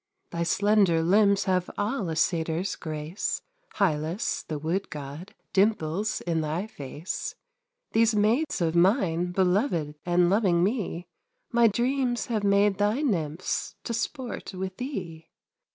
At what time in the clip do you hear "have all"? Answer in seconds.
1.43-2.09